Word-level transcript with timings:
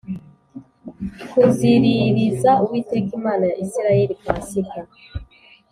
kuziriririza 1.29 2.51
Uwiteka 2.63 3.11
Imana 3.19 3.43
ya 3.49 3.55
Isirayeli 3.63 4.15
Pasika 4.25 4.81